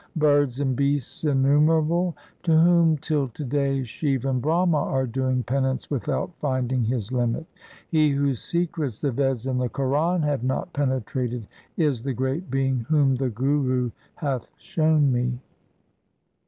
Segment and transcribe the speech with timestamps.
[0.15, 5.91] birds and beasts innumerable, To whom till to day Shiv and Brahma are doing penance
[5.91, 7.45] without finding His limit,
[7.87, 12.79] He whose secrets the Veds and the Quran have not penetrated, is the great Being
[12.89, 15.37] whom the Guru 2 hath shown me.